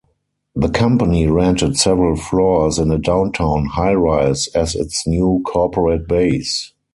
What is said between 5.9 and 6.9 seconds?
base.